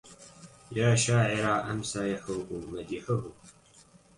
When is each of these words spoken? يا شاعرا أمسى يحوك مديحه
يا 0.71 0.95
شاعرا 0.95 1.71
أمسى 1.71 2.11
يحوك 2.13 2.47
مديحه 2.51 3.23